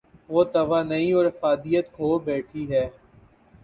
[0.31, 2.85] وہ توانائی اورافادیت کھو بیٹھی ہے۔